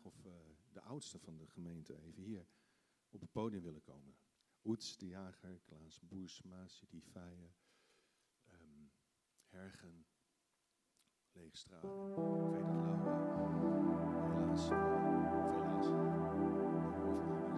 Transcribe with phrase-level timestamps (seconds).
[0.00, 0.22] of of
[0.72, 2.46] de oudste van de gemeente even hier
[3.08, 4.16] op het podium willen komen.
[4.64, 7.54] Oets de Jager, Klaas Boersma, Sidi Feijen,
[8.52, 8.92] um,
[9.48, 10.06] Hergen,
[11.32, 12.62] Leegstraat, Veder Laura,
[14.32, 14.78] helaas, eh,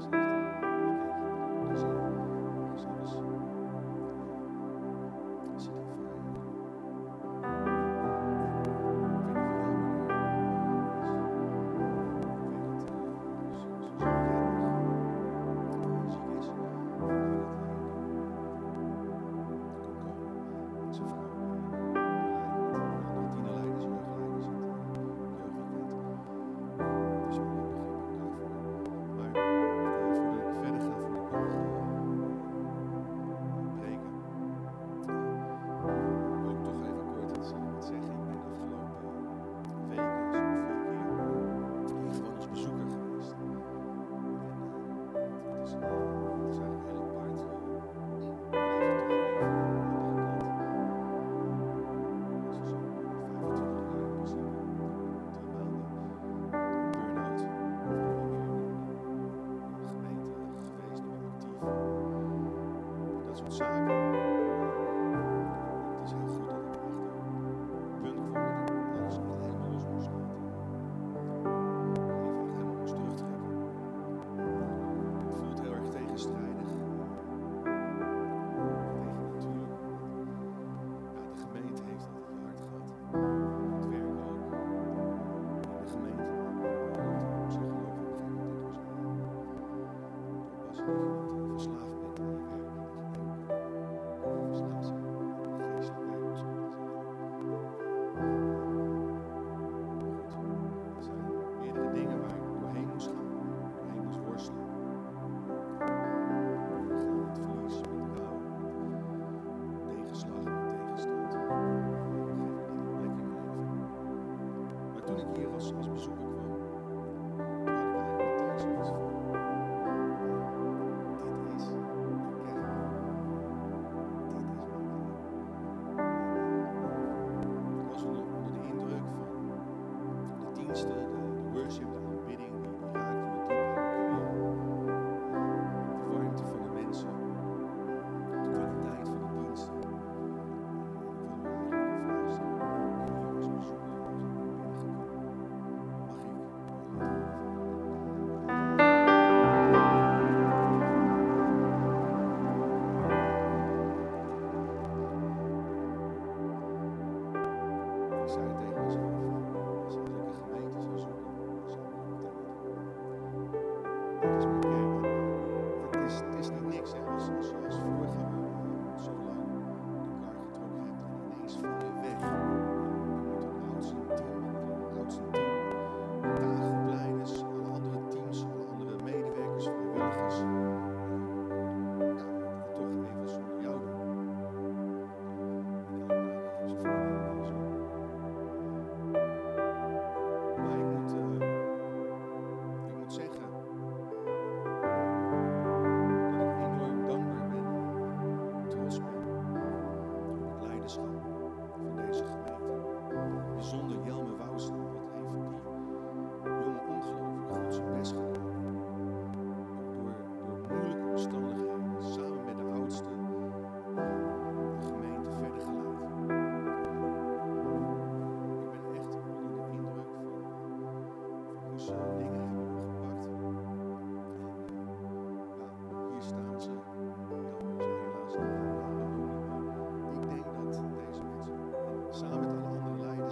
[0.01, 0.34] helaas.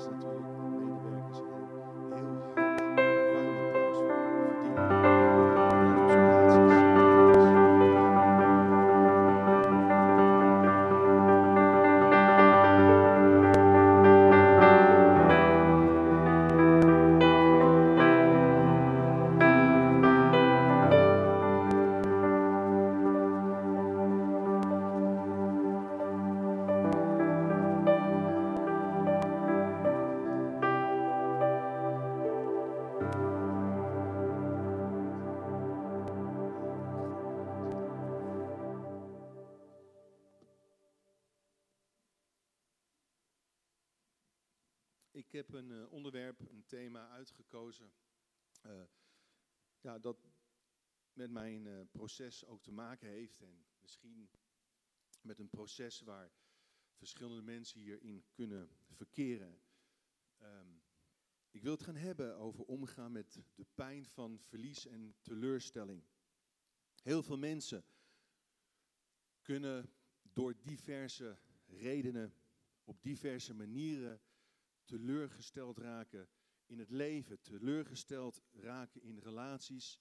[0.02, 0.51] listen to.
[46.04, 47.92] onderwerp, een thema uitgekozen.
[48.60, 48.82] Eh,
[49.80, 50.28] ja, dat
[51.12, 53.40] met mijn eh, proces ook te maken heeft.
[53.40, 54.30] En misschien
[55.20, 56.32] met een proces waar
[56.94, 59.60] verschillende mensen hierin kunnen verkeren.
[60.38, 60.68] Ehm,
[61.50, 66.04] ik wil het gaan hebben over omgaan met de pijn van verlies en teleurstelling.
[67.02, 67.84] Heel veel mensen
[69.42, 72.34] kunnen door diverse redenen,
[72.84, 74.20] op diverse manieren
[74.84, 76.28] teleurgesteld raken
[76.66, 80.00] in het leven, teleurgesteld raken in relaties,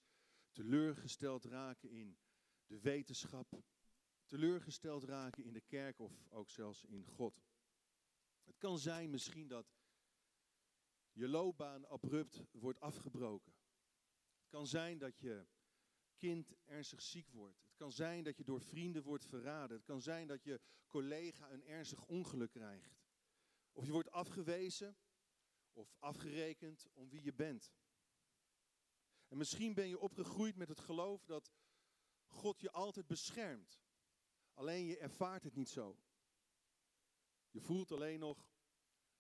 [0.52, 2.18] teleurgesteld raken in
[2.66, 3.64] de wetenschap,
[4.26, 7.44] teleurgesteld raken in de kerk of ook zelfs in God.
[8.44, 9.68] Het kan zijn misschien dat
[11.12, 13.54] je loopbaan abrupt wordt afgebroken.
[14.40, 15.46] Het kan zijn dat je
[16.18, 17.64] kind ernstig ziek wordt.
[17.64, 19.78] Het kan zijn dat je door vrienden wordt verraden.
[19.78, 23.01] Het kan zijn dat je collega een ernstig ongeluk krijgt.
[23.72, 24.98] Of je wordt afgewezen
[25.74, 27.74] of afgerekend om wie je bent.
[29.28, 31.52] En misschien ben je opgegroeid met het geloof dat
[32.26, 33.82] God je altijd beschermt.
[34.54, 35.98] Alleen je ervaart het niet zo.
[37.50, 38.50] Je voelt alleen nog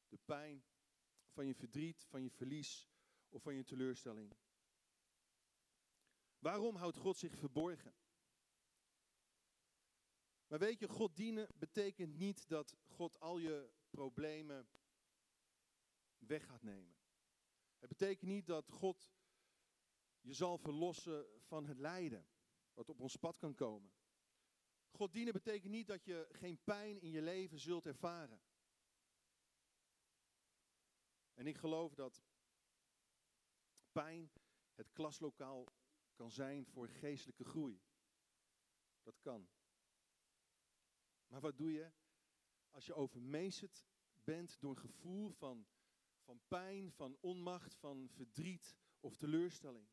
[0.07, 0.65] de pijn
[1.29, 2.89] van je verdriet, van je verlies
[3.29, 4.35] of van je teleurstelling.
[6.39, 7.95] Waarom houdt God zich verborgen?
[10.47, 14.69] Maar weet je, God dienen betekent niet dat God al je problemen
[16.17, 16.95] weg gaat nemen.
[17.79, 19.11] Het betekent niet dat God
[20.19, 22.27] je zal verlossen van het lijden
[22.73, 23.91] wat op ons pad kan komen.
[24.89, 28.41] God dienen betekent niet dat je geen pijn in je leven zult ervaren.
[31.33, 32.23] En ik geloof dat
[33.91, 34.31] pijn
[34.73, 35.67] het klaslokaal
[36.13, 37.81] kan zijn voor geestelijke groei.
[39.01, 39.49] Dat kan.
[41.27, 41.91] Maar wat doe je
[42.71, 43.85] als je overmeesterd
[44.23, 45.67] bent door een gevoel van,
[46.23, 49.89] van pijn, van onmacht, van verdriet of teleurstelling?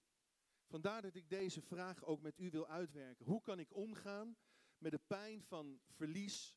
[0.67, 3.27] Vandaar dat ik deze vraag ook met u wil uitwerken.
[3.27, 4.37] Hoe kan ik omgaan
[4.79, 6.57] met de pijn van verlies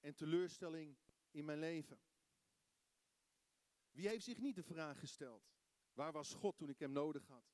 [0.00, 0.96] en teleurstelling
[1.30, 2.00] in mijn leven?
[3.90, 5.52] Wie heeft zich niet de vraag gesteld?
[5.92, 7.52] Waar was God toen ik hem nodig had?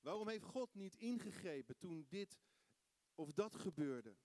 [0.00, 2.40] Waarom heeft God niet ingegrepen toen dit
[3.14, 4.16] of dat gebeurde?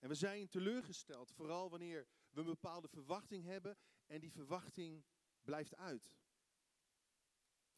[0.00, 5.04] En we zijn teleurgesteld, vooral wanneer we een bepaalde verwachting hebben en die verwachting
[5.42, 6.12] blijft uit.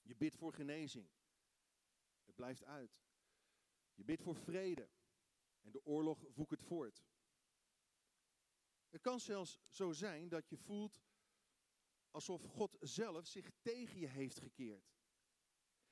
[0.02, 1.10] Je bidt voor genezing.
[2.24, 3.00] Het blijft uit.
[3.94, 4.90] Je bidt voor vrede.
[5.60, 7.04] En de oorlog woekert voort.
[8.88, 11.02] Het kan zelfs zo zijn dat je voelt
[12.10, 14.92] alsof God zelf zich tegen je heeft gekeerd.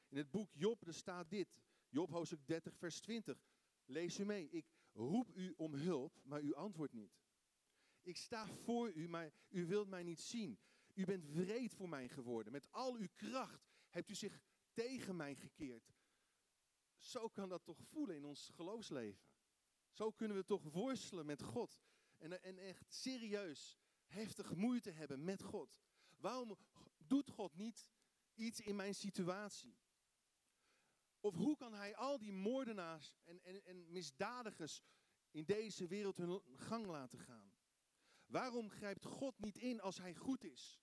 [0.08, 1.48] In het boek Job staat dit.
[1.88, 3.44] Job hoofdstuk 30 vers 20.
[3.84, 4.48] Lees u mee.
[4.48, 7.18] Ik roep u om hulp, maar u antwoordt niet.
[8.02, 10.58] Ik sta voor u, maar u wilt mij niet zien.
[10.94, 12.52] U bent wreed voor mij geworden.
[12.52, 14.40] Met al uw kracht hebt u zich
[14.72, 15.94] tegen mij gekeerd.
[16.96, 19.22] Zo kan dat toch voelen in ons geloofsleven.
[19.90, 21.80] Zo kunnen we toch worstelen met God.
[22.18, 25.78] En, en echt serieus, heftig moeite hebben met God.
[26.16, 26.58] Waarom
[26.98, 27.90] doet God niet
[28.34, 29.78] iets in mijn situatie?
[31.20, 34.82] Of hoe kan hij al die moordenaars en, en, en misdadigers
[35.30, 37.52] in deze wereld hun gang laten gaan?
[38.26, 40.80] Waarom grijpt God niet in als hij goed is?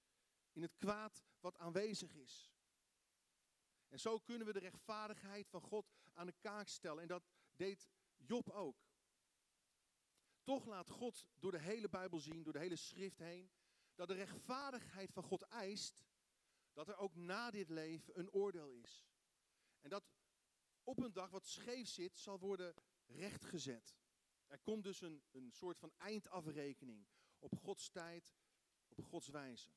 [0.51, 2.51] In het kwaad wat aanwezig is.
[3.87, 7.01] En zo kunnen we de rechtvaardigheid van God aan de kaak stellen.
[7.01, 8.85] En dat deed Job ook.
[10.43, 13.51] Toch laat God door de hele Bijbel zien, door de hele schrift heen,
[13.95, 16.05] dat de rechtvaardigheid van God eist
[16.73, 19.07] dat er ook na dit leven een oordeel is.
[19.79, 20.03] En dat
[20.87, 22.73] op een dag wat scheef zit, zal worden
[23.05, 23.95] rechtgezet.
[24.45, 27.07] Er komt dus een, een soort van eindafrekening
[27.39, 28.35] op Gods tijd,
[28.87, 29.71] op Gods wijze.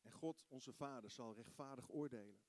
[0.00, 2.40] En God, onze Vader, zal rechtvaardig oordelen.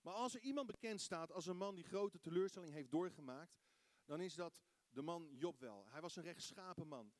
[0.00, 3.58] Maar als er iemand bekend staat als een man die grote teleurstelling heeft doorgemaakt,
[4.04, 5.86] dan is dat de man Job wel.
[5.88, 7.12] Hij was een rechtschapen man.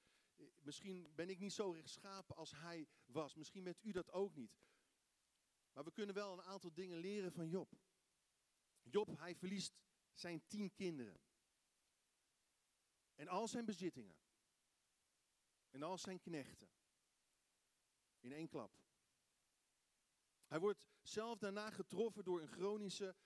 [0.61, 3.35] Misschien ben ik niet zo rechtschapen als hij was.
[3.35, 4.59] Misschien bent u dat ook niet.
[5.73, 7.73] Maar we kunnen wel een aantal dingen leren van Job.
[8.91, 9.73] Job, hij verliest
[10.13, 11.21] zijn tien kinderen.
[13.15, 14.17] En al zijn bezittingen.
[15.71, 16.69] En al zijn knechten.
[18.21, 18.79] In één klap.
[20.47, 23.17] Hij wordt zelf daarna getroffen door een chronische,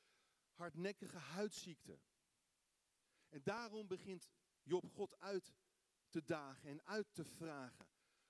[0.53, 2.01] hardnekkige huidziekte.
[3.29, 4.29] En daarom begint
[4.63, 5.55] Job God uit
[6.09, 7.89] te dagen en uit te vragen.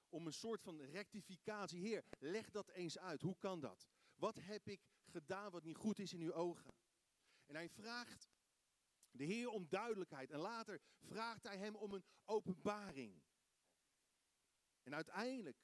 [0.08, 1.80] Om een soort van rectificatie.
[1.80, 3.22] Heer, leg dat eens uit.
[3.22, 3.86] Hoe kan dat?
[4.14, 6.74] Wat heb ik gedaan wat niet goed is in uw ogen?
[7.50, 8.28] En hij vraagt
[9.10, 10.30] de Heer om duidelijkheid.
[10.30, 13.22] En later vraagt hij hem om een openbaring.
[14.82, 15.56] En uiteindelijk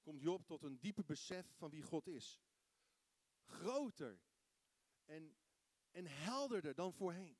[0.00, 2.40] komt Job tot een diepe besef van wie God is.
[3.44, 4.20] groter
[5.04, 5.36] en,
[5.90, 7.38] en helderder dan voorheen.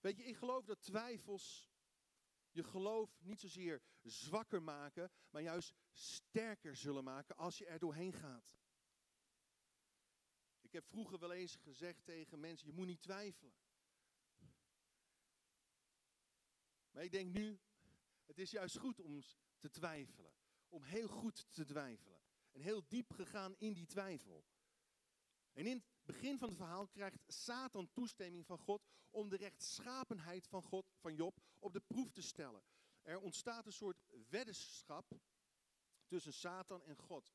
[0.00, 1.70] Weet je, ik geloof dat twijfels
[2.50, 8.12] je geloof niet zozeer zwakker maken, maar juist sterker zullen maken als je er doorheen
[8.12, 8.59] gaat.
[10.70, 13.52] Ik heb vroeger wel eens gezegd tegen mensen, je moet niet twijfelen.
[16.90, 17.60] Maar ik denk nu,
[18.26, 19.22] het is juist goed om
[19.58, 20.32] te twijfelen.
[20.68, 22.20] Om heel goed te twijfelen.
[22.50, 24.44] En heel diep gegaan in die twijfel.
[25.52, 30.46] En in het begin van het verhaal krijgt Satan toestemming van God om de rechtschapenheid
[30.46, 32.62] van God, van Job, op de proef te stellen.
[33.02, 35.20] Er ontstaat een soort weddenschap
[36.06, 37.32] tussen Satan en God.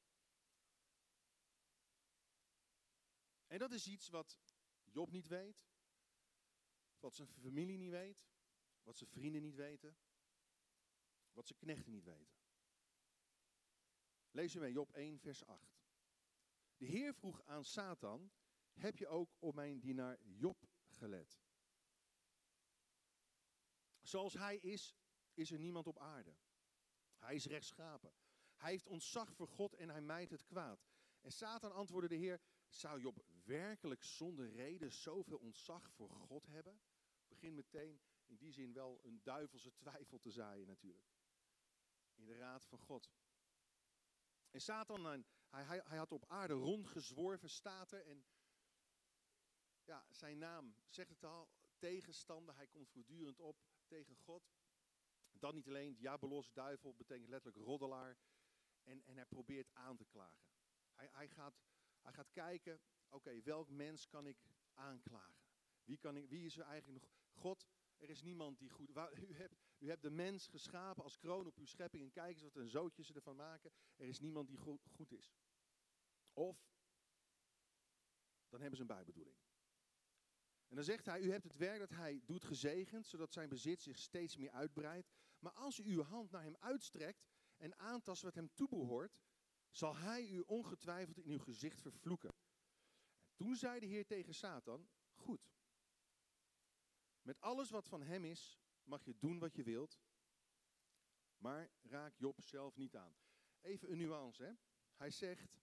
[3.48, 4.40] En dat is iets wat
[4.84, 5.66] Job niet weet,
[7.00, 8.26] wat zijn familie niet weet,
[8.84, 9.98] wat zijn vrienden niet weten,
[11.32, 12.36] wat zijn knechten niet weten.
[14.32, 15.84] Lees je mee, Job 1, vers 8.
[16.78, 18.32] De Heer vroeg aan Satan,
[18.74, 21.40] heb je ook op mijn dienaar Job gelet?
[24.02, 24.96] Zoals hij is,
[25.34, 26.36] is er niemand op aarde.
[27.18, 28.14] Hij is rechtschapen.
[28.56, 30.86] Hij heeft ontzag voor God en hij mijt het kwaad.
[31.22, 36.80] En Satan antwoordde de Heer, zou Job werkelijk zonder reden zoveel ontzag voor God hebben?
[37.28, 41.14] Begin meteen in die zin wel een duivelse twijfel te zaaien natuurlijk.
[42.16, 43.10] In de raad van God.
[44.50, 48.06] En Satan, hij, hij, hij had op aarde rondgezworven, staat er.
[48.06, 48.26] En
[49.84, 52.56] ja, zijn naam zegt het al, tegenstander.
[52.56, 54.54] Hij komt voortdurend op tegen God.
[55.32, 58.18] Dan niet alleen, diabolos, duivel, betekent letterlijk roddelaar.
[58.84, 60.50] En, en hij probeert aan te klagen.
[60.94, 61.65] Hij, hij, gaat,
[62.06, 64.38] hij gaat kijken, oké, welk mens kan ik
[64.74, 65.44] aanklagen?
[65.84, 67.12] Wie, kan ik, wie is er eigenlijk nog?
[67.34, 68.90] God, er is niemand die goed...
[69.30, 72.44] U hebt, u hebt de mens geschapen als kroon op uw schepping en kijk eens
[72.44, 73.72] wat een zootje ze ervan maken.
[73.96, 75.34] Er is niemand die goed, goed is.
[76.34, 76.74] Of,
[78.50, 79.38] dan hebben ze een bijbedoeling.
[80.68, 83.82] En dan zegt hij, u hebt het werk dat hij doet gezegend, zodat zijn bezit
[83.82, 85.12] zich steeds meer uitbreidt.
[85.40, 87.26] Maar als u uw hand naar hem uitstrekt
[87.58, 89.20] en aantast wat hem toebehoort,
[89.78, 92.30] zal hij u ongetwijfeld in uw gezicht vervloeken.
[92.30, 95.54] En toen zei de Heer tegen Satan, goed,
[97.22, 100.00] met alles wat van hem is, mag je doen wat je wilt,
[101.38, 103.16] maar raak Job zelf niet aan.
[103.62, 104.54] Even een nuance, hè?
[104.96, 105.60] Hij zegt,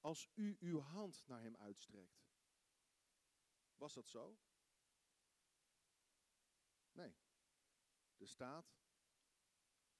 [0.00, 2.24] als u uw hand naar hem uitstrekt.
[3.74, 4.38] Was dat zo?
[6.92, 7.16] Nee.
[8.16, 8.76] Er staat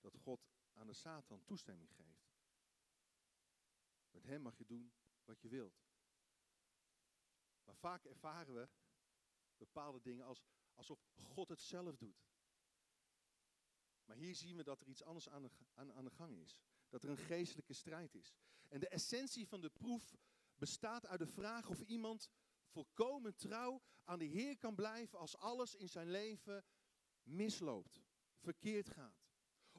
[0.00, 2.35] dat God aan de Satan toestemming geeft.
[4.16, 4.92] Met hem mag je doen
[5.24, 5.84] wat je wilt.
[7.64, 8.68] Maar vaak ervaren we
[9.56, 10.44] bepaalde dingen als,
[10.74, 12.26] alsof God het zelf doet.
[14.04, 16.56] Maar hier zien we dat er iets anders aan de, aan, aan de gang is.
[16.88, 18.34] Dat er een geestelijke strijd is.
[18.68, 20.16] En de essentie van de proef
[20.54, 22.30] bestaat uit de vraag of iemand
[22.66, 26.64] volkomen trouw aan de Heer kan blijven als alles in zijn leven
[27.22, 28.02] misloopt,
[28.38, 29.24] verkeerd gaat.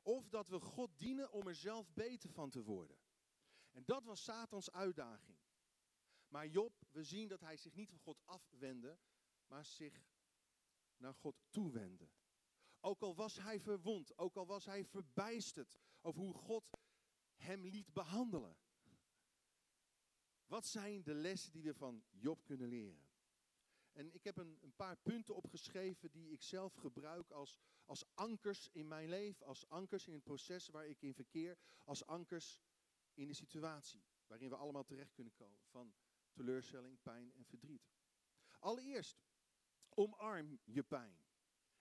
[0.02, 2.98] Of dat we God dienen om er zelf beter van te worden.
[3.78, 5.38] En dat was Satans uitdaging.
[6.28, 9.00] Maar Job, we zien dat hij zich niet van God afwendde,
[9.48, 10.04] maar zich
[10.98, 12.10] naar God toewendde.
[12.80, 16.64] Ook al was hij verwond, ook al was hij verbijsterd over hoe God
[17.36, 18.58] hem liet behandelen.
[20.46, 23.10] Wat zijn de lessen die we van Job kunnen leren?
[23.92, 28.70] En ik heb een, een, paar punten opgeschreven die ik zelf gebruik als, als ankers
[28.72, 32.60] in mijn leven, als ankers in het proces waar ik in verkeer, als ankers
[33.18, 35.96] in de situatie waarin we allemaal terecht kunnen komen van
[36.32, 37.90] teleurstelling, pijn en verdriet.
[38.60, 39.22] Allereerst,
[39.90, 41.20] omarm je pijn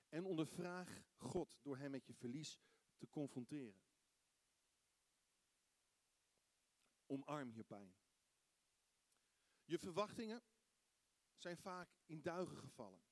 [0.09, 2.61] en ondervraag God door hem met je verlies
[2.97, 3.83] te confronteren.
[7.07, 7.95] Omarm je pijn.
[9.65, 10.43] Je verwachtingen
[11.37, 13.05] zijn vaak in duigen gevallen.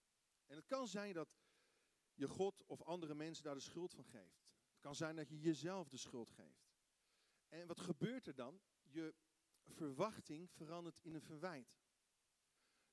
[0.46, 1.28] En het kan zijn dat
[2.14, 4.42] je God of andere mensen daar de schuld van geeft.
[4.70, 6.63] Het kan zijn dat je jezelf de schuld geeft.
[7.48, 8.60] En wat gebeurt er dan?
[8.82, 9.14] Je
[9.64, 11.78] verwachting verandert in een verwijt.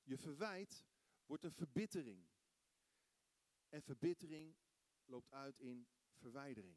[0.02, 0.84] Je verwijt
[1.26, 2.26] wordt een verbittering.
[3.68, 4.56] En verbittering
[5.04, 6.76] loopt uit in verwijdering.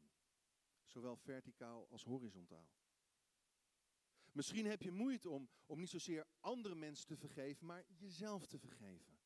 [0.84, 2.68] Zowel verticaal als horizontaal.
[4.32, 8.58] Misschien heb je moeite om, om niet zozeer andere mensen te vergeven, maar jezelf te
[8.58, 9.18] vergeven.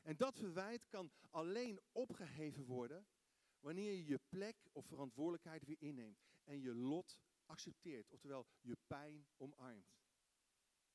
[0.00, 3.06] En dat verwijt kan alleen opgeheven worden
[3.60, 7.18] wanneer je je plek of verantwoordelijkheid weer inneemt en je lot
[7.52, 10.00] accepteert, oftewel je pijn omarmt.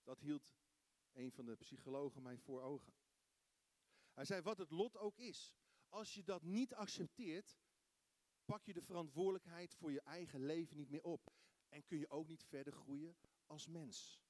[0.03, 0.55] Dat hield
[1.11, 2.93] een van de psychologen mij voor ogen.
[4.13, 5.55] Hij zei, wat het lot ook is,
[5.89, 7.57] als je dat niet accepteert,
[8.45, 11.33] pak je de verantwoordelijkheid voor je eigen leven niet meer op.
[11.69, 14.21] En kun je ook niet verder groeien als mens.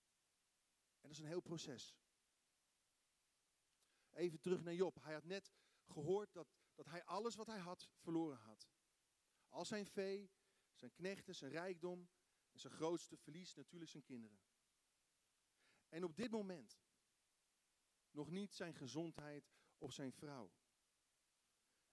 [1.00, 1.96] dat is een heel proces.
[4.12, 5.04] Even terug naar Job.
[5.04, 5.54] Hij had net
[5.86, 8.70] gehoord dat, dat hij alles wat hij had verloren had.
[9.50, 10.32] Al zijn vee,
[10.74, 12.10] zijn knechten, zijn rijkdom
[12.60, 14.40] zijn grootste verlies natuurlijk zijn kinderen.
[15.90, 16.80] En op dit moment
[18.12, 20.52] nog niet zijn gezondheid of zijn vrouw.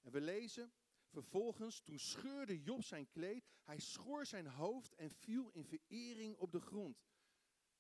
[0.01, 0.73] En we lezen
[1.07, 6.53] vervolgens, toen scheurde Job zijn kleed, hij schoor zijn hoofd en viel in verering op
[6.53, 7.05] de grond.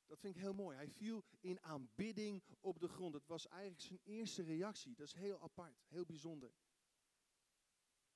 [0.06, 0.76] Dat vind ik heel mooi.
[0.76, 3.12] Hij viel in aanbidding op de grond.
[3.12, 4.94] Dat was eigenlijk zijn eerste reactie.
[4.94, 6.52] Dat is heel apart, heel bijzonder.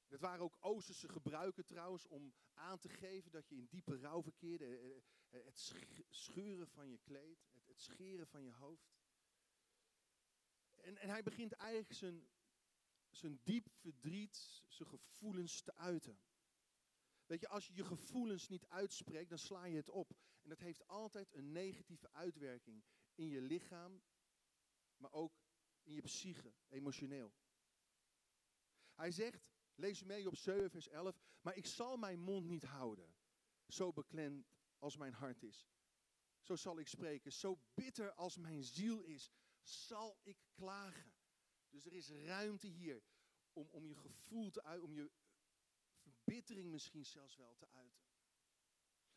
[0.08, 4.22] Het waren ook Oosterse gebruiken trouwens om aan te geven dat je in diepe rouw
[4.22, 4.64] verkeerde.
[4.64, 4.96] Eh,
[5.28, 5.58] eh, het
[6.08, 8.96] scheuren van je kleed, het scheren van je hoofd.
[10.76, 12.28] En, en hij begint eigenlijk zijn,
[13.10, 16.20] zijn diep verdriet, zijn gevoelens te uiten.
[17.26, 20.10] Weet je, als je je gevoelens niet uitspreekt, dan sla je het op.
[20.42, 22.84] En dat heeft altijd een negatieve uitwerking
[23.14, 24.02] in je lichaam,
[24.96, 25.40] maar ook
[25.82, 27.32] in je psyche, emotioneel.
[28.94, 29.48] Hij zegt,
[29.78, 33.14] lees mee op 7 vers 11, maar ik zal mijn mond niet houden,
[33.66, 35.68] zo beklemd als mijn hart is.
[36.40, 39.30] Zo zal ik spreken, zo bitter als mijn ziel is,
[39.60, 41.12] zal ik klagen.
[41.68, 43.02] Dus er is ruimte hier
[43.52, 45.10] om, om je gevoel te uiten, om je
[45.96, 48.06] verbittering misschien zelfs wel te uiten.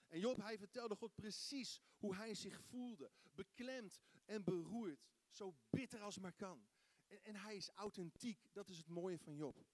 [0.08, 3.12] En Job, hij vertelde God precies hoe hij zich voelde.
[3.32, 5.06] Beklemd en beroerd.
[5.30, 6.68] Zo bitter als maar kan.
[7.08, 8.48] En, en hij is authentiek.
[8.52, 9.66] Dat is het mooie van Job.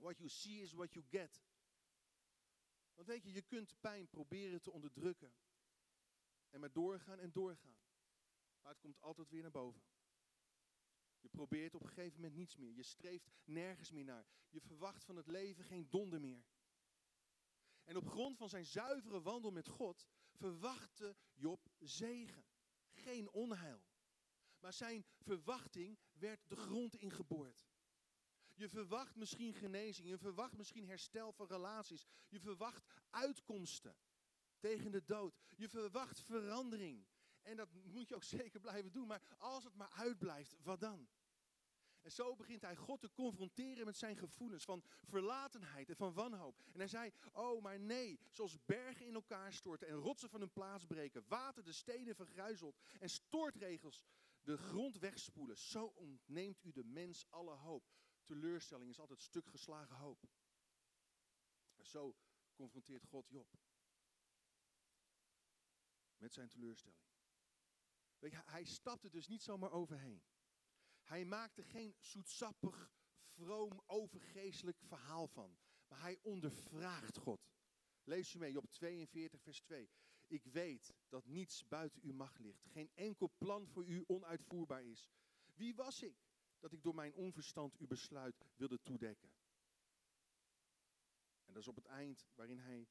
[0.00, 1.42] What you see is what you get.
[2.94, 5.34] Want weet je, je kunt pijn proberen te onderdrukken.
[6.48, 7.78] En maar doorgaan en doorgaan.
[8.60, 9.82] Maar het komt altijd weer naar boven.
[11.20, 12.72] Je probeert op een gegeven moment niets meer.
[12.72, 14.26] Je streeft nergens meer naar.
[14.48, 16.44] Je verwacht van het leven geen donder meer.
[17.84, 22.44] En op grond van zijn zuivere wandel met God verwachtte Job zegen,
[22.90, 23.82] geen onheil.
[24.58, 27.69] Maar zijn verwachting werd de grond ingeboord.
[28.60, 33.96] Je verwacht misschien genezing, je verwacht misschien herstel van relaties, je verwacht uitkomsten
[34.58, 37.06] tegen de dood, je verwacht verandering.
[37.42, 39.06] En dat moet je ook zeker blijven doen.
[39.06, 41.08] Maar als het maar uitblijft, wat dan?
[42.00, 46.58] En zo begint hij God te confronteren met zijn gevoelens van verlatenheid en van wanhoop.
[46.72, 50.52] En hij zei, oh maar nee, zoals bergen in elkaar storten en rotsen van hun
[50.52, 54.04] plaats breken, water de stenen vergruizelt en stortregels
[54.42, 55.58] de grond wegspoelen.
[55.58, 57.84] Zo ontneemt u de mens alle hoop.
[58.30, 60.28] Teleurstelling is altijd stuk geslagen hoop.
[61.76, 62.16] En zo
[62.54, 63.58] confronteert God Job
[66.16, 67.00] met zijn teleurstelling.
[68.44, 70.22] Hij stapte dus niet zomaar overheen.
[71.02, 75.58] Hij maakte geen zoetsappig, vroom, overgeestelijk verhaal van.
[75.88, 77.50] Maar hij ondervraagt God.
[78.02, 79.90] Lees u mee op 42, vers 2.
[80.26, 82.64] Ik weet dat niets buiten uw macht ligt.
[82.64, 85.10] Geen enkel plan voor u onuitvoerbaar is.
[85.54, 86.29] Wie was ik
[86.60, 89.30] dat ik door mijn onverstand uw besluit wilde toedekken?
[91.44, 92.88] En dat is op het eind waarin hij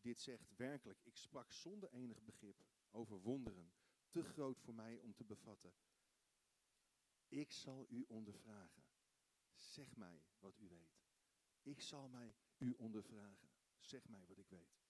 [0.00, 0.56] dit zegt.
[0.56, 3.72] Werkelijk, ik sprak zonder enig begrip over wonderen
[4.08, 5.74] te groot voor mij om te bevatten.
[7.28, 8.84] Ik zal u ondervragen.
[9.54, 11.04] Zeg mij wat u weet.
[11.62, 13.50] Ik zal mij u ondervragen.
[13.78, 14.84] Zeg mij wat ik weet.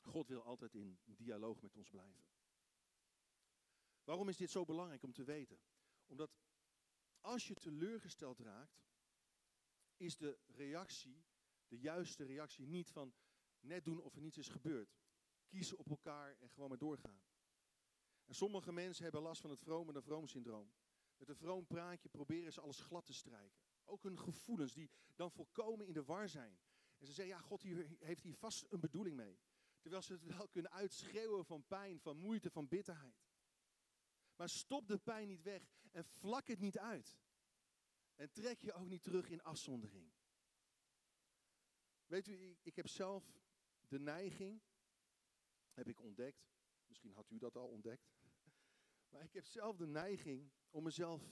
[0.00, 2.24] God wil altijd in dialoog met ons blijven.
[4.04, 5.58] Waarom is dit zo belangrijk om te weten?
[6.06, 6.36] Omdat
[7.20, 8.84] als je teleurgesteld raakt,
[9.96, 11.24] is de reactie,
[11.66, 13.14] de juiste reactie, niet van
[13.60, 14.96] net doen of er niets is gebeurd
[15.54, 17.22] kiezen op elkaar en gewoon maar doorgaan.
[18.24, 20.72] En sommige mensen hebben last van het vroom en vroom syndroom.
[21.16, 23.62] Met een vroom praatje proberen ze alles glad te strijken.
[23.84, 26.58] Ook hun gevoelens die dan volkomen in de war zijn.
[26.98, 27.62] En ze zeggen, ja, God
[27.98, 29.38] heeft hier vast een bedoeling mee.
[29.80, 33.22] Terwijl ze het wel kunnen uitschreeuwen van pijn, van moeite, van bitterheid.
[34.36, 37.18] Maar stop de pijn niet weg en vlak het niet uit.
[38.14, 40.12] En trek je ook niet terug in afzondering.
[42.06, 43.42] Weet u, ik heb zelf
[43.88, 44.62] de neiging
[45.72, 46.52] heb ik ontdekt.
[46.86, 48.12] Misschien had u dat al ontdekt.
[49.10, 51.22] Maar ik heb zelf de neiging om mezelf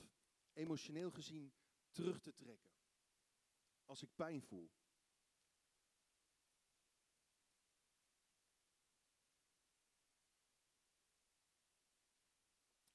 [0.52, 1.52] emotioneel gezien
[1.90, 2.70] terug te trekken.
[3.84, 4.70] Als ik pijn voel.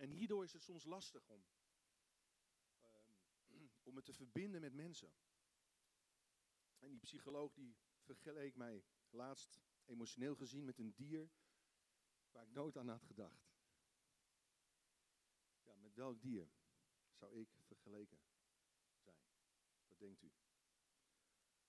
[0.08, 1.46] En hierdoor is het soms lastig om,
[2.84, 3.18] um,
[3.88, 5.14] om me te verbinden met mensen.
[6.80, 11.30] En die psycholoog die vergeleek mij laatst emotioneel gezien met een dier
[12.32, 13.56] waar ik nooit aan had gedacht.
[15.62, 16.50] Ja, met welk dier
[17.12, 18.36] zou ik vergeleken zijn?
[19.88, 20.32] Wat denkt u?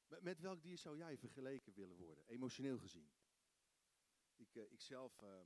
[0.06, 3.10] Met, met welk dier zou jij vergeleken willen worden, emotioneel gezien?
[4.36, 5.40] Ik, uh, ik zelf uh,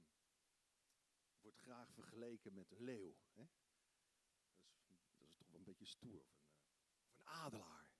[1.43, 3.17] word graag vergeleken met een leeuw.
[3.33, 3.45] Hè?
[4.87, 6.27] Dat, is, dat is toch wel een beetje stoer.
[6.27, 7.91] Of een, eh, of een adelaar.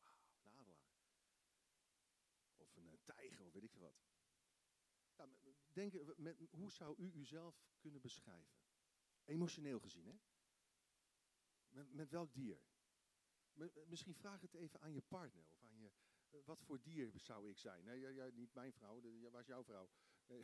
[0.00, 0.92] Wauw, een adelaar.
[2.56, 4.06] Of een uh, tijger, of weet ik veel wat.
[5.16, 5.28] Ja,
[5.72, 8.58] denk, met, hoe zou u uzelf kunnen beschrijven?
[9.24, 10.16] Emotioneel gezien, hè?
[11.68, 12.60] Met, met welk dier?
[13.86, 15.92] Misschien vraag het even aan je partner of aan je.
[16.30, 17.84] Eh, wat voor dier zou ik zijn?
[17.84, 19.90] Nee, jij, niet mijn vrouw, dat was jouw vrouw.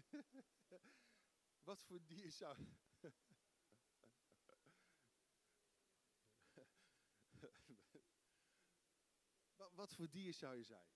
[1.68, 2.56] wat voor dier zou.
[9.80, 10.88] wat voor dier zou je zijn?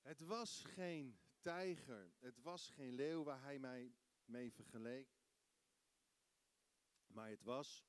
[0.00, 5.20] Het was geen tijger, het was geen leeuw waar hij mij mee vergeleek.
[7.06, 7.84] Maar het was,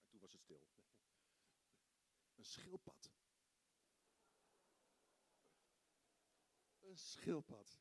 [0.00, 0.68] en toen was het stil,
[2.36, 3.12] een schildpad.
[6.84, 7.80] Een schildpad.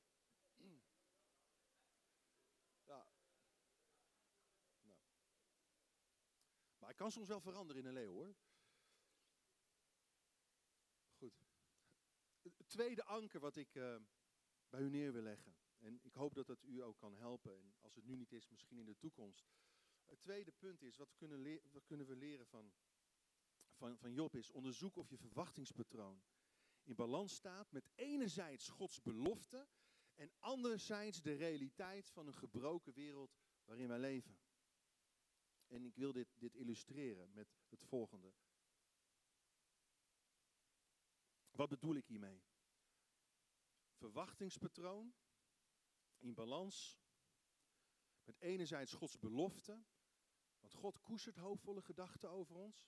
[2.85, 3.07] Ja.
[4.81, 4.97] Nou.
[6.77, 8.35] Maar hij kan soms wel veranderen in een leeuw hoor.
[11.17, 11.43] Goed.
[12.41, 13.95] Het tweede anker wat ik uh,
[14.69, 15.55] bij u neer wil leggen.
[15.79, 17.57] En ik hoop dat dat u ook kan helpen.
[17.57, 19.49] En als het nu niet is, misschien in de toekomst.
[20.05, 22.73] Het tweede punt is, wat kunnen, kunnen we leren van,
[23.73, 26.23] van, van Job is, onderzoek of je verwachtingspatroon
[26.83, 29.67] in balans staat met enerzijds Gods belofte
[30.15, 34.39] en anderzijds de realiteit van een gebroken wereld waarin wij leven.
[35.67, 38.33] En ik wil dit, dit illustreren met het volgende.
[41.51, 42.43] Wat bedoel ik hiermee?
[43.93, 45.13] Verwachtingspatroon
[46.17, 47.01] in balans
[48.23, 49.83] met enerzijds Gods belofte,
[50.59, 52.87] want God koestert hoopvolle gedachten over ons.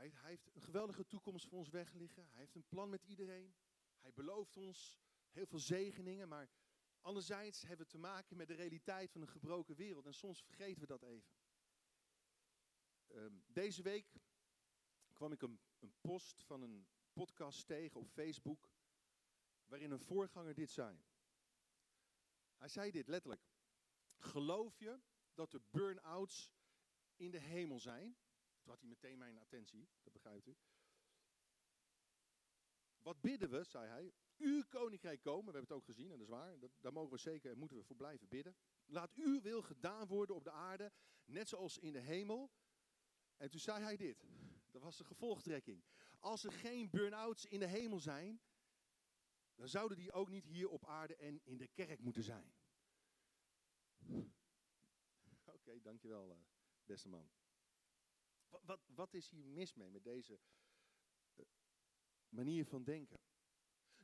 [0.00, 2.28] Hij, hij, heeft een geweldige toekomst voor ons wegliggen.
[2.30, 3.54] Hij heeft een plan met iedereen.
[4.00, 6.50] Hij belooft ons heel veel zegeningen, maar
[7.00, 10.80] anderzijds hebben we te maken met de realiteit van een gebroken wereld en soms vergeten
[10.80, 11.34] we dat even.
[13.08, 14.20] Um, deze week
[15.12, 18.70] kwam ik een, een post van een podcast tegen op Facebook,
[19.66, 21.02] waarin een voorganger dit zei.
[22.56, 23.50] Hij zei dit letterlijk.
[24.18, 25.00] Geloof je
[25.34, 26.52] dat er burn-outs
[27.16, 28.16] in de hemel zijn?
[28.60, 30.56] Toen had hij meteen mijn attentie, dat begrijpt u.
[33.02, 34.12] Wat bidden we, zei hij.
[34.36, 36.58] Uw koninkrijk komen, we hebben het ook gezien en dat is waar.
[36.58, 38.56] Dat, daar mogen we zeker en moeten we voor blijven bidden.
[38.86, 40.92] Laat uw wil gedaan worden op de aarde,
[41.24, 42.50] net zoals in de hemel.
[43.36, 44.26] En toen zei hij dit.
[44.70, 45.84] Dat was de gevolgtrekking.
[46.18, 48.40] Als er geen burn-outs in de hemel zijn,
[49.54, 52.54] dan zouden die ook niet hier op aarde en in de kerk moeten zijn.
[55.44, 56.36] Oké, dankjewel, uh,
[56.84, 57.30] beste man.
[58.50, 60.40] Wat, wat, is hier mis mee met deze
[61.36, 61.46] uh,
[62.28, 63.20] manier van denken?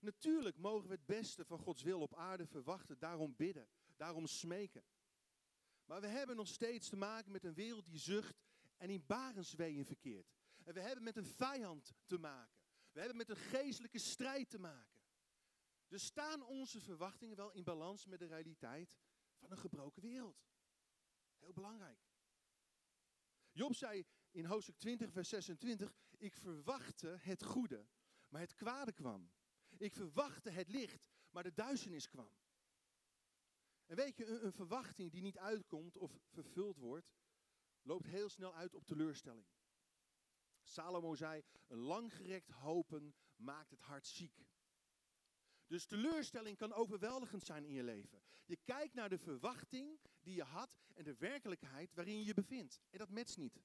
[0.01, 4.85] Natuurlijk mogen we het beste van Gods wil op aarde verwachten, daarom bidden, daarom smeken.
[5.85, 8.45] Maar we hebben nog steeds te maken met een wereld die zucht
[8.77, 10.35] en in barensweeën verkeert.
[10.65, 12.61] En we hebben met een vijand te maken.
[12.93, 15.03] We hebben met een geestelijke strijd te maken.
[15.89, 18.99] Dus staan onze verwachtingen wel in balans met de realiteit
[19.37, 20.45] van een gebroken wereld?
[21.39, 21.99] Heel belangrijk.
[23.53, 24.07] Job zei
[24.37, 27.87] in hoofdstuk 20, vers 26, ik verwachtte het goede,
[28.29, 29.31] maar het kwade kwam.
[29.77, 32.31] Ik verwachtte het licht, maar de duisternis kwam.
[33.87, 37.15] En weet je, een, een verwachting die niet uitkomt of vervuld wordt,
[37.83, 39.47] loopt heel snel uit op teleurstelling.
[40.63, 44.47] Salomo zei, een langgerekt hopen maakt het hart ziek.
[45.67, 48.23] Dus teleurstelling kan overweldigend zijn in je leven.
[48.45, 52.81] Je kijkt naar de verwachting die je had en de werkelijkheid waarin je je bevindt.
[52.91, 53.61] En dat matcht niet.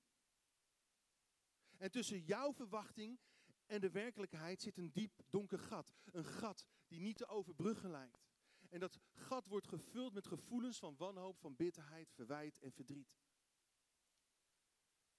[1.82, 3.20] En tussen jouw verwachting
[3.66, 5.94] en de werkelijkheid zit een diep donker gat.
[6.12, 8.30] Een gat die niet te overbruggen lijkt.
[8.70, 13.16] En dat gat wordt gevuld met gevoelens van wanhoop, van bitterheid, verwijt en verdriet.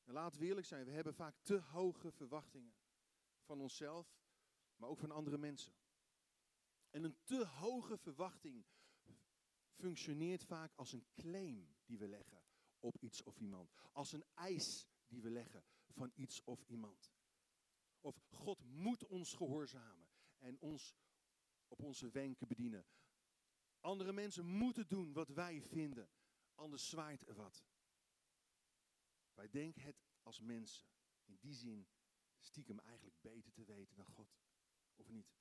[0.04, 2.74] En laten we eerlijk zijn, we hebben vaak te hoge verwachtingen.
[3.44, 4.16] Van onszelf,
[4.76, 5.74] maar ook van andere mensen.
[6.90, 8.66] En een te hoge verwachting
[9.74, 12.42] functioneert vaak als een claim die we leggen
[12.78, 13.72] op iets of iemand.
[13.92, 17.12] Als een eis die we leggen van iets of iemand.
[18.00, 20.96] Of God moet ons gehoorzamen en ons
[21.68, 22.86] op onze wenken bedienen.
[23.80, 26.10] Andere mensen moeten doen wat wij vinden,
[26.54, 27.66] anders zwaait er wat.
[29.34, 30.88] Wij denken het als mensen
[31.24, 31.88] in die zin
[32.40, 34.36] stiekem eigenlijk beter te weten dan God.
[34.94, 35.34] Of niet?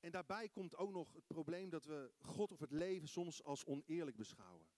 [0.00, 3.64] En daarbij komt ook nog het probleem dat we God of het leven soms als
[3.64, 4.68] oneerlijk beschouwen.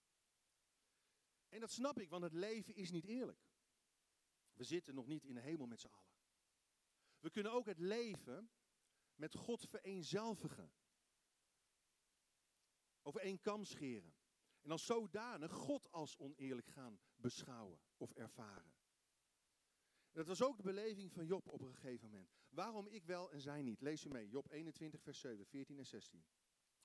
[1.49, 3.47] En dat snap ik, want het leven is niet eerlijk.
[4.53, 6.17] We zitten nog niet in de hemel met z'n allen.
[7.19, 8.51] We kunnen ook het leven
[9.15, 10.73] met God vereenzelvigen.
[13.03, 14.15] Over één kam scheren.
[14.61, 18.77] En dan zodanig God als oneerlijk gaan beschouwen of ervaren.
[20.11, 22.31] En dat was ook de beleving van Job op een gegeven moment.
[22.49, 23.81] Waarom ik wel en zij niet?
[23.81, 26.25] Lees u mee, Job 21, vers 7, 14 en 16.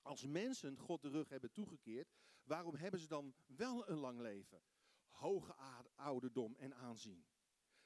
[0.03, 2.13] Als mensen God de rug hebben toegekeerd,
[2.43, 4.63] waarom hebben ze dan wel een lang leven?
[5.09, 5.55] Hoge
[5.95, 7.25] ouderdom en aanzien.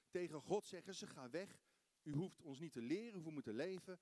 [0.09, 1.61] Tegen God zeggen ze, ga weg,
[2.03, 3.99] u hoeft ons niet te leren hoe we moeten leven.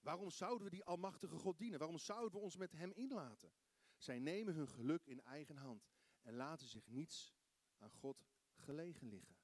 [0.00, 1.78] Waarom zouden we die almachtige God dienen?
[1.78, 3.52] Waarom zouden we ons met hem inlaten?
[3.96, 5.90] Zij nemen hun geluk in eigen hand
[6.20, 7.34] en laten zich niets
[7.78, 9.38] aan God gelegen liggen.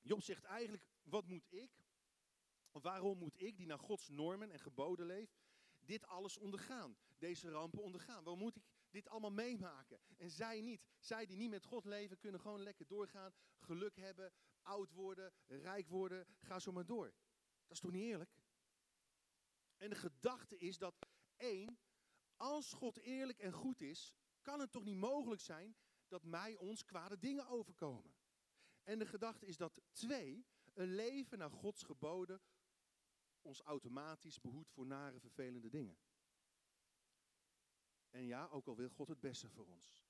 [0.00, 1.85] Job zegt eigenlijk, wat moet ik?
[2.80, 5.36] Waarom moet ik, die naar Gods normen en geboden leef,
[5.80, 6.96] dit alles ondergaan?
[7.18, 8.24] Deze rampen ondergaan?
[8.24, 10.00] Waarom moet ik dit allemaal meemaken?
[10.16, 10.86] En zij niet.
[10.98, 15.88] Zij die niet met God leven, kunnen gewoon lekker doorgaan, geluk hebben, oud worden, rijk
[15.88, 17.14] worden, ga zo maar door.
[17.62, 18.36] Dat is toch niet eerlijk?
[19.76, 20.94] En de gedachte is dat
[21.36, 21.78] één,
[22.36, 25.76] als God eerlijk en goed is, kan het toch niet mogelijk zijn
[26.08, 28.14] dat mij ons kwade dingen overkomen.
[28.82, 32.40] En de gedachte is dat twee, een leven naar Gods geboden
[33.46, 35.98] ons automatisch behoedt voor nare, vervelende dingen.
[38.10, 40.04] En ja, ook al wil God het beste voor ons.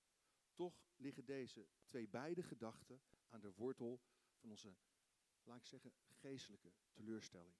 [0.54, 4.00] Toch liggen deze twee beide gedachten aan de wortel
[4.36, 4.76] van onze,
[5.42, 7.54] laat ik zeggen, geestelijke teleurstelling.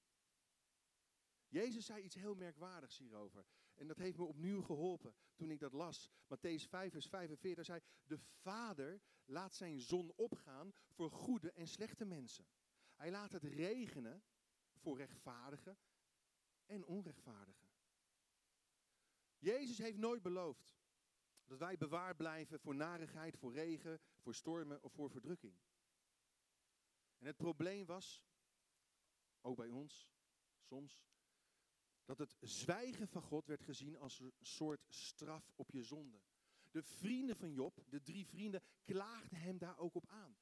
[1.49, 3.47] Jezus zei iets heel merkwaardigs hierover.
[3.75, 6.11] En dat heeft me opnieuw geholpen toen ik dat las.
[6.25, 12.05] Matthäus 5, vers 45 zei: De Vader laat zijn zon opgaan voor goede en slechte
[12.05, 12.47] mensen.
[12.95, 14.23] Hij laat het regenen
[14.79, 15.79] voor rechtvaardigen
[16.67, 17.69] en onrechtvaardigen.
[19.39, 20.79] Jezus heeft nooit beloofd
[21.45, 25.55] dat wij bewaard blijven voor narigheid, voor regen, voor stormen of voor verdrukking.
[27.19, 28.25] En het probleem was,
[29.41, 30.11] ook bij ons,
[30.61, 31.05] soms,
[32.05, 36.21] dat het zwijgen van God werd gezien als een soort straf op je zonde.
[36.71, 40.37] De vrienden van Job, de drie vrienden, klaagden hem daar ook op aan.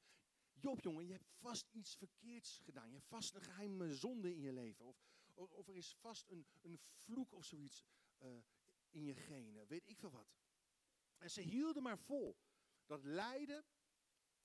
[0.59, 2.87] Job, jongen, je hebt vast iets verkeerds gedaan.
[2.87, 4.85] Je hebt vast een geheime zonde in je leven.
[4.85, 4.97] Of,
[5.33, 7.85] of er is vast een, een vloek of zoiets
[8.19, 8.37] uh,
[8.89, 9.67] in je genen.
[9.67, 10.35] Weet ik veel wat.
[11.17, 12.37] En ze hielden maar vol
[12.85, 13.65] dat lijden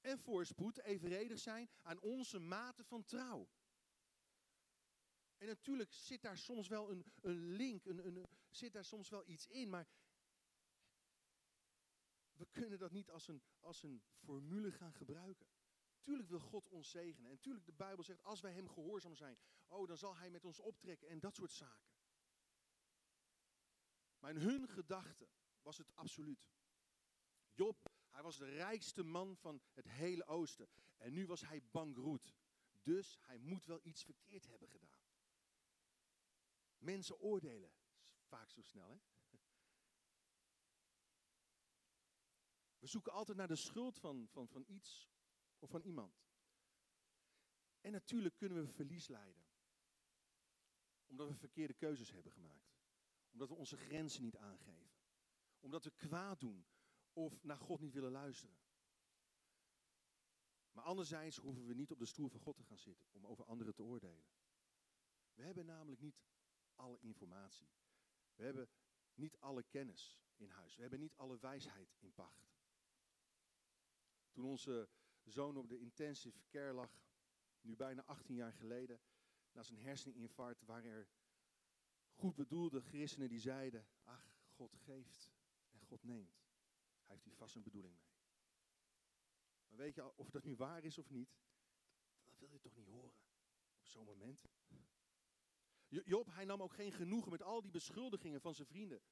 [0.01, 3.49] en voorspoed evenredig zijn aan onze mate van trouw.
[5.37, 9.29] En natuurlijk zit daar soms wel een, een link, een, een, zit daar soms wel
[9.29, 9.89] iets in, maar
[12.33, 15.47] we kunnen dat niet als een, als een formule gaan gebruiken.
[16.03, 17.31] Tuurlijk wil God ons zegenen.
[17.31, 20.45] En tuurlijk, de Bijbel zegt, als wij Hem gehoorzaam zijn, oh, dan zal Hij met
[20.45, 21.91] ons optrekken en dat soort zaken.
[24.19, 25.29] Maar in hun gedachten
[25.63, 26.49] was het absoluut.
[27.53, 30.69] Job, hij was de rijkste man van het hele oosten.
[30.97, 32.35] En nu was hij bankroet.
[32.83, 34.99] Dus hij moet wel iets verkeerd hebben gedaan.
[36.79, 37.73] Mensen oordelen.
[38.23, 38.99] Vaak zo snel, hè?
[42.79, 45.11] We zoeken altijd naar de schuld van, van, van iets
[45.61, 46.23] of van iemand.
[47.81, 49.45] En natuurlijk kunnen we verlies lijden.
[51.07, 52.79] Omdat we verkeerde keuzes hebben gemaakt.
[53.31, 54.91] Omdat we onze grenzen niet aangeven.
[55.61, 56.67] Omdat we kwaad doen
[57.13, 58.59] of naar God niet willen luisteren.
[60.73, 63.45] Maar anderzijds hoeven we niet op de stoel van God te gaan zitten om over
[63.45, 64.29] anderen te oordelen.
[65.35, 66.23] We hebben namelijk niet
[66.75, 67.69] alle informatie.
[68.35, 68.69] We hebben
[69.15, 70.75] niet alle kennis in huis.
[70.75, 72.49] We hebben niet alle wijsheid in pacht.
[74.31, 74.89] Toen onze
[75.31, 77.01] zoon op de intensive care lag,
[77.61, 79.01] nu bijna 18 jaar geleden,
[79.53, 81.09] na zijn herseninfarct, waren er
[82.11, 85.33] goed bedoelde christenen die zeiden, ach, God geeft
[85.71, 86.43] en God neemt.
[87.03, 88.11] Hij heeft hier vast een bedoeling mee.
[89.67, 91.39] Maar weet je, of dat nu waar is of niet,
[92.25, 93.19] dat wil je toch niet horen
[93.79, 94.45] op zo'n moment.
[95.89, 99.03] Job, hij nam ook geen genoegen met al die beschuldigingen van zijn vrienden.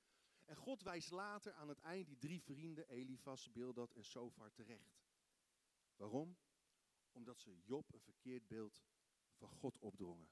[0.45, 5.08] En God wijst later aan het eind die drie vrienden, Elifas, Bildad en Sofar, terecht.
[5.99, 6.37] Waarom?
[7.11, 8.85] Omdat ze Job een verkeerd beeld
[9.35, 10.31] van God opdrongen.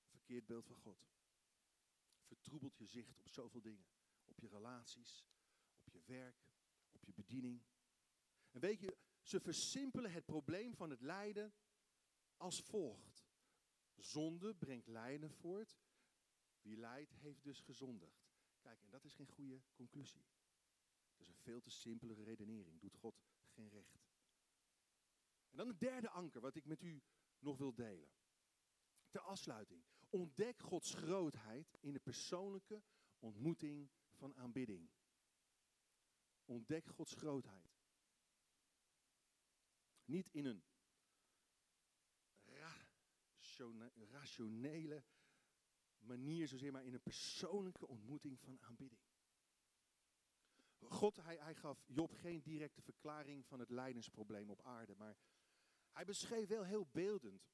[0.00, 1.08] Een verkeerd beeld van God.
[2.22, 3.86] Vertroebelt je zicht op zoveel dingen.
[4.24, 5.26] Op je relaties,
[5.74, 6.46] op je werk,
[6.90, 7.62] op je bediening.
[8.50, 11.54] En weet je, ze versimpelen het probleem van het lijden
[12.36, 13.26] als volgt.
[13.96, 15.78] Zonde brengt lijden voort.
[16.60, 18.28] Wie lijdt, heeft dus gezondigd.
[18.60, 20.26] Kijk, en dat is geen goede conclusie.
[21.10, 22.80] Dat is een veel te simpele redenering.
[22.80, 23.22] Doet God
[23.66, 24.06] recht.
[25.50, 27.02] En dan het derde anker wat ik met u
[27.38, 28.10] nog wil delen.
[29.10, 29.84] Ter afsluiting.
[30.08, 32.82] Ontdek Gods grootheid in de persoonlijke
[33.18, 34.90] ontmoeting van aanbidding.
[36.44, 37.76] Ontdek Gods grootheid.
[40.04, 40.62] Niet in een
[44.10, 45.04] rationele
[45.98, 49.00] manier zozeer, maar in een persoonlijke ontmoeting van aanbidding.
[50.84, 55.16] God, hij, hij gaf Job geen directe verklaring van het lijdensprobleem op aarde, maar
[55.90, 57.50] hij beschreef wel heel beeldend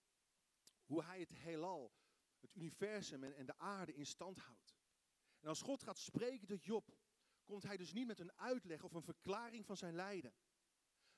[0.85, 1.93] hoe hij het heelal,
[2.41, 4.77] het universum en, en de aarde in stand houdt.
[5.41, 6.97] En als God gaat spreken tot Job,
[7.45, 10.35] komt hij dus niet met een uitleg of een verklaring van zijn lijden.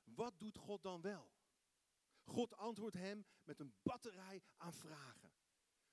[0.05, 1.35] Wat doet God dan wel?
[2.23, 5.33] God antwoordt hem met een batterij aan vragen.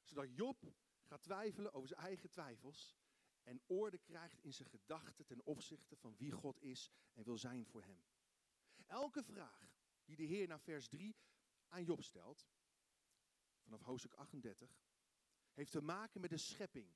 [0.04, 0.74] Zodat Job
[1.04, 2.96] gaat twijfelen over zijn eigen twijfels
[3.44, 7.66] en orde krijgt in zijn gedachten ten opzichte van wie God is en wil zijn
[7.66, 8.04] voor hem.
[8.86, 11.16] Elke vraag die de Heer naar vers 3
[11.68, 12.48] aan Job stelt,
[13.64, 14.82] vanaf hoofdstuk 38,
[15.54, 16.96] heeft te maken met de schepping,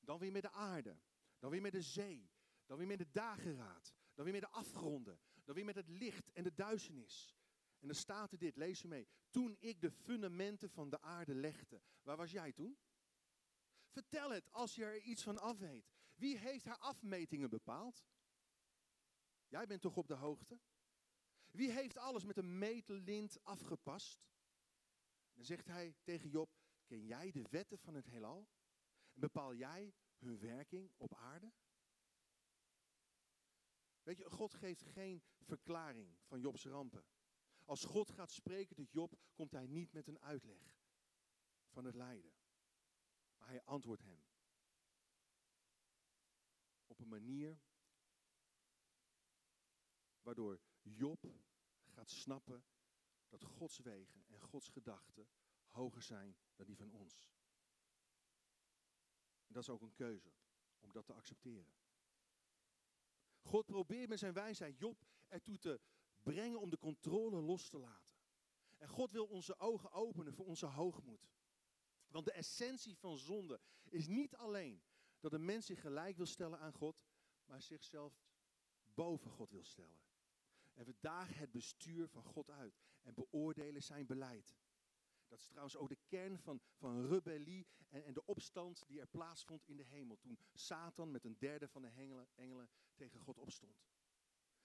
[0.00, 0.98] dan weer met de aarde,
[1.38, 2.30] dan weer met de zee,
[2.66, 6.32] dan weer met de dageraad, dan weer met de afgronden, dan weer met het licht
[6.32, 7.36] en de duisternis.
[7.78, 9.08] En dan staat er dit, lees je mee.
[9.30, 12.78] Toen ik de fundamenten van de aarde legde, waar was jij toen?
[13.94, 15.92] Vertel het als je er iets van af weet.
[16.14, 18.04] Wie heeft haar afmetingen bepaald?
[19.46, 20.60] Jij bent toch op de hoogte?
[21.50, 24.28] Wie heeft alles met een meetlint afgepast?
[25.32, 26.50] Dan zegt hij tegen Job,
[26.84, 28.48] ken jij de wetten van het heelal?
[29.12, 31.52] Bepaal jij hun werking op aarde?
[34.02, 37.04] Weet je, God geeft geen verklaring van Jobs rampen.
[37.64, 40.78] Als God gaat spreken tot Job, komt hij niet met een uitleg
[41.68, 42.33] van het lijden.
[43.44, 44.24] Hij antwoordt hem.
[46.86, 47.60] Op een manier
[50.22, 51.32] waardoor Job
[51.84, 52.64] gaat snappen
[53.28, 55.28] dat Gods wegen en Gods gedachten
[55.68, 57.26] hoger zijn dan die van ons.
[59.46, 60.32] En dat is ook een keuze
[60.80, 61.74] om dat te accepteren.
[63.40, 65.80] God probeert met zijn wijsheid Job ertoe te
[66.22, 68.14] brengen om de controle los te laten.
[68.78, 71.28] En God wil onze ogen openen voor onze hoogmoed.
[72.14, 74.82] Want de essentie van zonde is niet alleen
[75.20, 77.04] dat een mens zich gelijk wil stellen aan God,
[77.44, 78.22] maar zichzelf
[78.94, 80.00] boven God wil stellen.
[80.72, 84.56] En we dagen het bestuur van God uit en beoordelen zijn beleid.
[85.26, 89.06] Dat is trouwens ook de kern van, van rebellie en, en de opstand die er
[89.06, 90.18] plaatsvond in de hemel.
[90.18, 93.84] Toen Satan met een derde van de engelen, engelen tegen God opstond.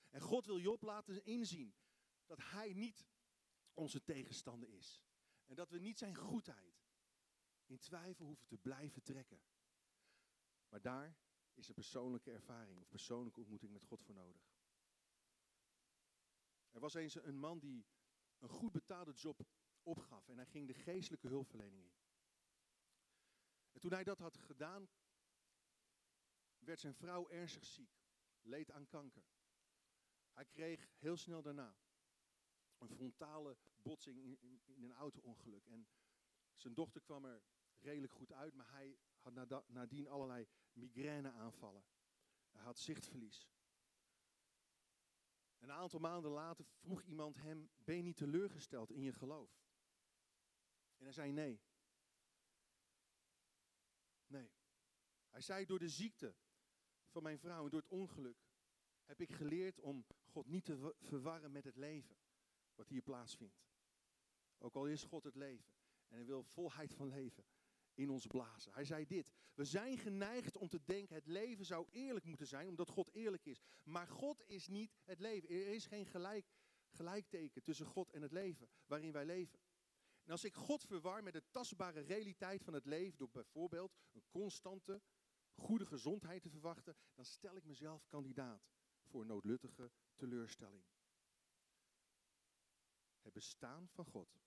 [0.10, 1.76] En God wil Job laten inzien
[2.26, 3.08] dat hij niet
[3.74, 5.04] onze tegenstander is.
[5.46, 6.80] En dat we niet zijn goedheid
[7.70, 9.42] in twijfel hoeven te blijven trekken.
[10.70, 11.18] Maar daar
[11.54, 14.58] is een persoonlijke ervaring of persoonlijke ontmoeting met God voor nodig.
[16.72, 17.86] Er was eens een man die
[18.40, 19.48] een goed betaalde job
[19.84, 21.94] opgaf en hij ging de geestelijke hulpverlening in.
[23.72, 24.90] En toen hij dat had gedaan,
[26.58, 28.02] werd zijn vrouw ernstig ziek,
[28.42, 29.24] leed aan kanker.
[30.32, 31.78] Hij kreeg heel snel daarna
[32.78, 35.66] een frontale botsing in, in, in een auto-ongeluk.
[35.66, 35.88] En
[36.56, 37.44] zijn dochter kwam er
[37.80, 41.84] redelijk goed uit, maar hij had nadien allerlei migraineaanvallen.
[42.52, 43.48] Hij had zichtverlies.
[45.58, 49.68] Een aantal maanden later vroeg iemand hem: Ben je niet teleurgesteld in je geloof?
[50.98, 51.62] En hij zei: Nee.
[54.28, 54.52] Nee.
[55.30, 56.36] Hij zei: Door de ziekte
[57.08, 58.48] van mijn vrouw en door het ongeluk
[59.04, 62.18] heb ik geleerd om God niet te verwarren met het leven
[62.76, 63.62] wat hier plaatsvindt.
[64.58, 65.74] Ook al is God het leven
[66.08, 67.46] en hij wil volheid van leven
[68.00, 68.74] in ons blazen.
[68.74, 72.68] Hij zei dit: We zijn geneigd om te denken het leven zou eerlijk moeten zijn,
[72.68, 73.62] omdat God eerlijk is.
[73.84, 75.50] Maar God is niet het leven.
[75.50, 76.52] Er is geen gelijk,
[76.90, 79.60] gelijkteken tussen God en het leven waarin wij leven.
[80.24, 84.26] En als ik God verwar met de tastbare realiteit van het leven, door bijvoorbeeld een
[84.30, 85.02] constante,
[85.56, 88.70] goede gezondheid te verwachten, dan stel ik mezelf kandidaat
[89.04, 90.84] voor noodluttige teleurstelling.
[93.22, 94.40] Het bestaan van God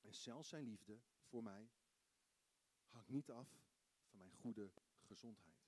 [0.00, 1.70] en zelfs zijn liefde voor mij
[2.90, 3.48] hangt niet af
[4.04, 5.60] van mijn goede gezondheid.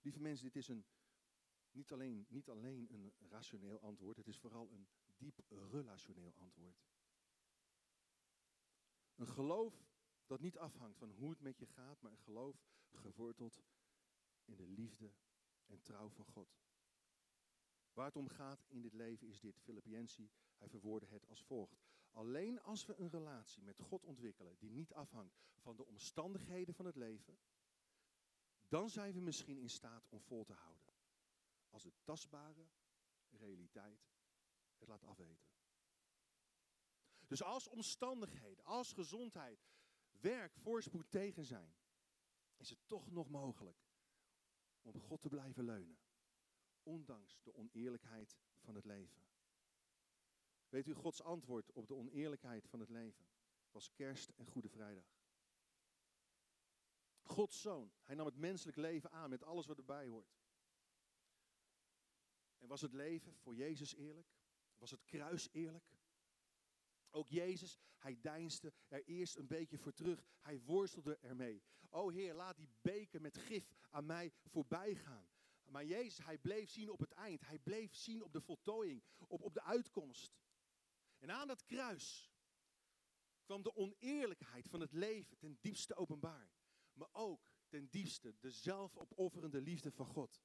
[0.00, 0.84] Lieve mensen, dit is een,
[1.70, 6.84] niet, alleen, niet alleen een rationeel antwoord, het is vooral een diep relationeel antwoord.
[9.14, 9.86] Een geloof
[10.26, 13.62] dat niet afhangt van hoe het met je gaat, maar een geloof geworteld
[14.44, 15.12] in de liefde
[15.66, 16.56] en trouw van God.
[17.92, 19.60] Waar het om gaat in dit leven is dit.
[19.60, 21.84] Filippensi, hij verwoordde het als volgt.
[22.16, 26.86] Alleen als we een relatie met God ontwikkelen die niet afhangt van de omstandigheden van
[26.86, 27.38] het leven,
[28.68, 30.94] dan zijn we misschien in staat om vol te houden.
[31.70, 32.66] Als de tastbare
[33.30, 34.08] realiteit
[34.78, 35.48] het laat afweten.
[37.26, 39.66] Dus als omstandigheden, als gezondheid,
[40.20, 41.74] werk, voorspoed tegen zijn,
[42.56, 43.86] is het toch nog mogelijk
[44.82, 45.98] om God te blijven leunen.
[46.82, 49.26] Ondanks de oneerlijkheid van het leven.
[50.76, 53.26] Weet u Gods antwoord op de oneerlijkheid van het leven?
[53.70, 55.04] was kerst en Goede Vrijdag.
[57.22, 60.36] Gods zoon, hij nam het menselijk leven aan met alles wat erbij hoort.
[62.58, 64.28] En was het leven voor Jezus eerlijk?
[64.78, 65.84] Was het kruis eerlijk?
[67.10, 70.24] Ook Jezus, hij deinsde er eerst een beetje voor terug.
[70.40, 71.62] Hij worstelde ermee.
[71.90, 75.28] O Heer, laat die beker met gif aan mij voorbij gaan.
[75.64, 77.46] Maar Jezus, hij bleef zien op het eind.
[77.46, 80.34] Hij bleef zien op de voltooiing, op, op de uitkomst.
[81.26, 82.30] En aan dat kruis
[83.44, 86.50] kwam de oneerlijkheid van het leven ten diepste openbaar.
[86.92, 90.42] Maar ook ten diepste de zelfopofferende liefde van God.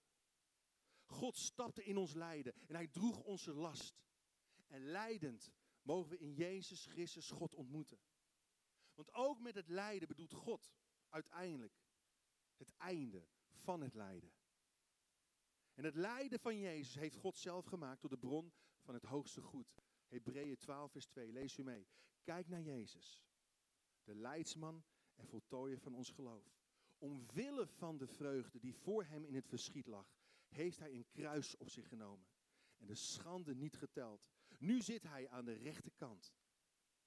[1.04, 4.04] God stapte in ons lijden en hij droeg onze last.
[4.68, 5.52] En leidend
[5.82, 8.00] mogen we in Jezus Christus God ontmoeten.
[8.94, 10.74] Want ook met het lijden bedoelt God
[11.10, 11.82] uiteindelijk
[12.58, 14.34] het einde van het lijden.
[15.74, 19.42] En het lijden van Jezus heeft God zelf gemaakt tot de bron van het hoogste
[19.42, 19.74] goed.
[20.12, 21.88] Hebreeën 12, vers 2, lees u mee.
[22.24, 23.24] Kijk naar Jezus,
[24.04, 24.84] de leidsman
[25.16, 26.60] en voltooier van ons geloof.
[26.98, 30.14] Omwille van de vreugde die voor hem in het verschiet lag,
[30.48, 32.28] heeft hij een kruis op zich genomen
[32.78, 34.28] en de schande niet geteld.
[34.58, 36.34] Nu zit hij aan de rechterkant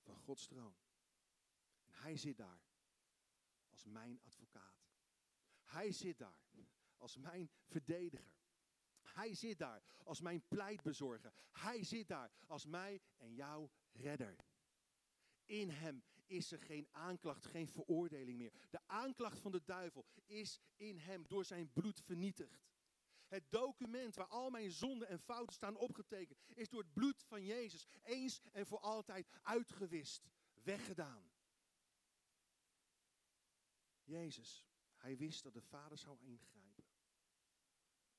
[0.01, 0.77] van Gods troon.
[1.85, 2.63] En hij zit daar
[3.69, 4.89] als mijn advocaat.
[5.63, 6.43] Hij zit daar
[6.97, 8.44] als mijn verdediger.
[9.13, 11.33] Hij zit daar als mijn pleitbezorger.
[11.53, 14.37] Hij zit daar als mij en jouw redder.
[15.45, 18.53] In hem is er geen aanklacht, geen veroordeling meer.
[18.71, 22.73] De aanklacht van de duivel is in hem door zijn bloed vernietigd.
[23.27, 27.45] Het document waar al mijn zonden en fouten staan opgetekend, is door het bloed van
[27.45, 30.29] Jezus eens en voor altijd uitgewist,
[30.63, 31.33] weggedaan.
[34.03, 36.64] Jezus, hij wist dat de Vader zou ingrijpen,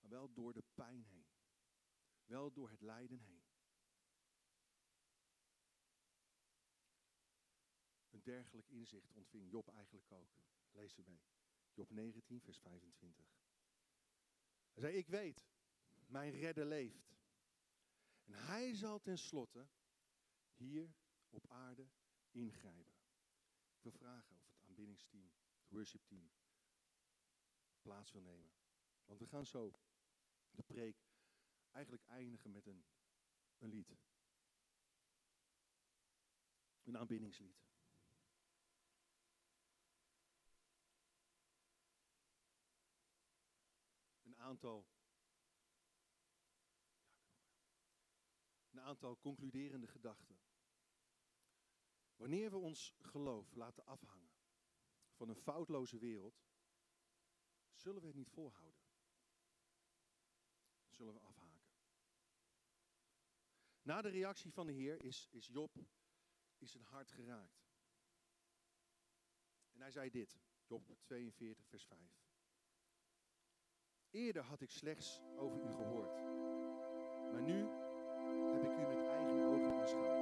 [0.06, 1.28] maar wel door de pijn heen,
[2.26, 3.44] wel door het lijden heen.
[8.10, 10.30] Een dergelijk inzicht ontving Job eigenlijk ook.
[10.72, 11.22] Lees het mee.
[11.74, 13.26] Job 19, vers 25.
[14.72, 15.48] Hij zei, ik weet,
[16.06, 17.16] mijn redder leeft.
[18.24, 19.68] En hij zal tenslotte
[20.54, 20.96] hier
[21.30, 21.90] op aarde
[22.32, 22.96] ingrijpen.
[23.72, 26.32] Ik wil vragen of het aanbiddingsteam, het worshipteam,
[27.82, 28.54] plaats wil nemen.
[29.06, 29.72] Want we gaan zo
[30.56, 30.98] de preek
[31.72, 32.86] eigenlijk eindigen met een,
[33.58, 33.98] een lied.
[36.84, 37.64] Een aanbiddingslied.
[44.24, 44.88] Een aantal,
[48.72, 50.40] een aantal concluderende gedachten.
[52.16, 54.32] Wanneer we ons geloof laten afhangen
[55.14, 56.44] van een foutloze wereld,
[57.74, 58.85] zullen we het niet volhouden.
[60.96, 61.64] Zullen we afhaken.
[63.82, 65.76] Na de reactie van de Heer is, is Job
[66.58, 67.66] is zijn hart geraakt.
[69.72, 72.00] En hij zei dit, Job 42, vers 5.
[74.10, 76.16] Eerder had ik slechts over u gehoord,
[77.32, 77.68] maar nu
[78.54, 80.15] heb ik u met eigen ogen aanschouwd.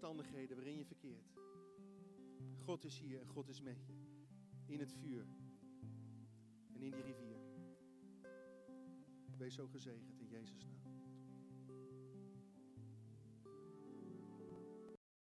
[0.00, 1.32] Omstandigheden waarin je verkeert.
[2.56, 3.92] God is hier en God is met je.
[4.66, 5.26] In het vuur
[6.72, 7.40] en in die rivier.
[9.36, 10.79] Wees zo gezegend in Jezus' naam.